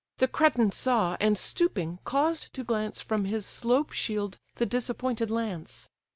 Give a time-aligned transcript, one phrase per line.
[0.17, 5.91] The Cretan saw; and, stooping, caused to glance From his slope shield the disappointed lance.